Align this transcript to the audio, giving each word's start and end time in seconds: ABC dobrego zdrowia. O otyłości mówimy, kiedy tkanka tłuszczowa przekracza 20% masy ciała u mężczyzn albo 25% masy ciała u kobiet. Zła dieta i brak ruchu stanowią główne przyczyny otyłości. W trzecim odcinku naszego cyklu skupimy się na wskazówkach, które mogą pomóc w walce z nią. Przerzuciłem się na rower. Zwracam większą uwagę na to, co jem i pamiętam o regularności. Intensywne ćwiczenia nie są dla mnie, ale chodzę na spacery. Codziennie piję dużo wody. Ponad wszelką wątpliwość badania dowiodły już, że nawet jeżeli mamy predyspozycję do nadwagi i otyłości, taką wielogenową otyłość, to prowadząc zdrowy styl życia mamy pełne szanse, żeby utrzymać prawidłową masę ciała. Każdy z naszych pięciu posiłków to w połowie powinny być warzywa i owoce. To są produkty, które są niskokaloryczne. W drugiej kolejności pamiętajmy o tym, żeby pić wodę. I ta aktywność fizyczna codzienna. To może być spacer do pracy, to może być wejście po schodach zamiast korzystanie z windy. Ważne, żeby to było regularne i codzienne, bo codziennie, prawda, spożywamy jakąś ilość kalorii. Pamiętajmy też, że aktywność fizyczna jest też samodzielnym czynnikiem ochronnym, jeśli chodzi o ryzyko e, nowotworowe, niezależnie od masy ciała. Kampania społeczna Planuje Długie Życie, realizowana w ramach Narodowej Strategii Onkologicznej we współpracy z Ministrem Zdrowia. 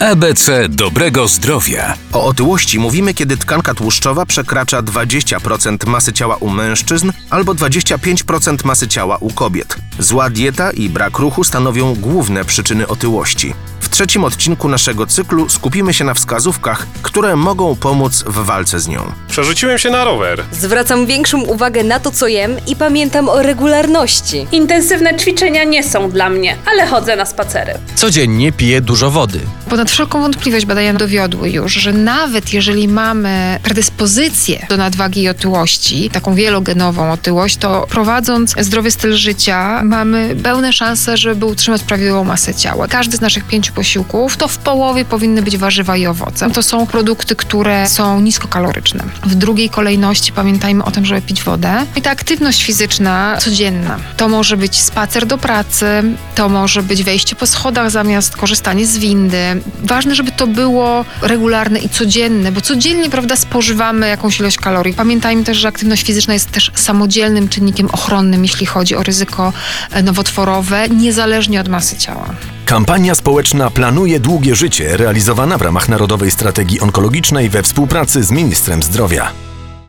ABC 0.00 0.68
dobrego 0.68 1.28
zdrowia. 1.28 1.94
O 2.12 2.24
otyłości 2.24 2.78
mówimy, 2.78 3.14
kiedy 3.14 3.36
tkanka 3.36 3.74
tłuszczowa 3.74 4.26
przekracza 4.26 4.82
20% 4.82 5.88
masy 5.88 6.12
ciała 6.12 6.36
u 6.36 6.50
mężczyzn 6.50 7.12
albo 7.30 7.54
25% 7.54 8.64
masy 8.64 8.88
ciała 8.88 9.16
u 9.16 9.30
kobiet. 9.30 9.76
Zła 9.98 10.30
dieta 10.30 10.70
i 10.70 10.88
brak 10.88 11.18
ruchu 11.18 11.44
stanowią 11.44 11.94
główne 11.94 12.44
przyczyny 12.44 12.88
otyłości. 12.88 13.54
W 14.00 14.02
trzecim 14.02 14.24
odcinku 14.24 14.68
naszego 14.68 15.06
cyklu 15.06 15.48
skupimy 15.48 15.94
się 15.94 16.04
na 16.04 16.14
wskazówkach, 16.14 16.86
które 17.02 17.36
mogą 17.36 17.76
pomóc 17.76 18.24
w 18.26 18.44
walce 18.44 18.80
z 18.80 18.88
nią. 18.88 19.12
Przerzuciłem 19.28 19.78
się 19.78 19.90
na 19.90 20.04
rower. 20.04 20.44
Zwracam 20.52 21.06
większą 21.06 21.40
uwagę 21.40 21.84
na 21.84 22.00
to, 22.00 22.10
co 22.10 22.28
jem 22.28 22.56
i 22.66 22.76
pamiętam 22.76 23.28
o 23.28 23.42
regularności. 23.42 24.46
Intensywne 24.52 25.16
ćwiczenia 25.16 25.64
nie 25.64 25.82
są 25.82 26.10
dla 26.10 26.30
mnie, 26.30 26.56
ale 26.66 26.86
chodzę 26.86 27.16
na 27.16 27.26
spacery. 27.26 27.74
Codziennie 27.94 28.52
piję 28.52 28.80
dużo 28.80 29.10
wody. 29.10 29.40
Ponad 29.70 29.90
wszelką 29.90 30.20
wątpliwość 30.20 30.66
badania 30.66 30.94
dowiodły 30.94 31.50
już, 31.50 31.72
że 31.72 31.92
nawet 31.92 32.52
jeżeli 32.52 32.88
mamy 32.88 33.58
predyspozycję 33.62 34.66
do 34.68 34.76
nadwagi 34.76 35.22
i 35.22 35.28
otyłości, 35.28 36.10
taką 36.10 36.34
wielogenową 36.34 37.12
otyłość, 37.12 37.56
to 37.56 37.86
prowadząc 37.90 38.54
zdrowy 38.60 38.90
styl 38.90 39.16
życia 39.16 39.80
mamy 39.84 40.36
pełne 40.42 40.72
szanse, 40.72 41.16
żeby 41.16 41.46
utrzymać 41.46 41.82
prawidłową 41.82 42.24
masę 42.24 42.54
ciała. 42.54 42.88
Każdy 42.88 43.16
z 43.16 43.20
naszych 43.20 43.44
pięciu 43.44 43.72
posiłków 43.72 43.89
to 44.38 44.48
w 44.48 44.58
połowie 44.58 45.04
powinny 45.04 45.42
być 45.42 45.58
warzywa 45.58 45.96
i 45.96 46.06
owoce. 46.06 46.50
To 46.50 46.62
są 46.62 46.86
produkty, 46.86 47.36
które 47.36 47.88
są 47.88 48.20
niskokaloryczne. 48.20 49.04
W 49.26 49.34
drugiej 49.34 49.70
kolejności 49.70 50.32
pamiętajmy 50.32 50.84
o 50.84 50.90
tym, 50.90 51.04
żeby 51.04 51.22
pić 51.22 51.42
wodę. 51.42 51.86
I 51.96 52.02
ta 52.02 52.10
aktywność 52.10 52.64
fizyczna 52.64 53.36
codzienna. 53.40 53.98
To 54.16 54.28
może 54.28 54.56
być 54.56 54.80
spacer 54.80 55.26
do 55.26 55.38
pracy, 55.38 55.86
to 56.34 56.48
może 56.48 56.82
być 56.82 57.02
wejście 57.02 57.36
po 57.36 57.46
schodach 57.46 57.90
zamiast 57.90 58.36
korzystanie 58.36 58.86
z 58.86 58.98
windy. 58.98 59.62
Ważne, 59.82 60.14
żeby 60.14 60.32
to 60.32 60.46
było 60.46 61.04
regularne 61.22 61.78
i 61.78 61.88
codzienne, 61.88 62.52
bo 62.52 62.60
codziennie, 62.60 63.10
prawda, 63.10 63.36
spożywamy 63.36 64.08
jakąś 64.08 64.40
ilość 64.40 64.56
kalorii. 64.56 64.94
Pamiętajmy 64.94 65.44
też, 65.44 65.56
że 65.56 65.68
aktywność 65.68 66.06
fizyczna 66.06 66.34
jest 66.34 66.50
też 66.50 66.72
samodzielnym 66.74 67.48
czynnikiem 67.48 67.88
ochronnym, 67.92 68.42
jeśli 68.42 68.66
chodzi 68.66 68.96
o 68.96 69.02
ryzyko 69.02 69.52
e, 69.90 70.02
nowotworowe, 70.02 70.88
niezależnie 70.88 71.60
od 71.60 71.68
masy 71.68 71.96
ciała. 71.96 72.34
Kampania 72.70 73.14
społeczna 73.14 73.70
Planuje 73.70 74.20
Długie 74.20 74.54
Życie, 74.54 74.96
realizowana 74.96 75.58
w 75.58 75.62
ramach 75.62 75.88
Narodowej 75.88 76.30
Strategii 76.30 76.80
Onkologicznej 76.80 77.48
we 77.48 77.62
współpracy 77.62 78.22
z 78.22 78.30
Ministrem 78.30 78.82
Zdrowia. 78.82 79.49